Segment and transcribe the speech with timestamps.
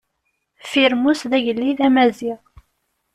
[0.71, 2.39] Firmus d agellid amaziɣ.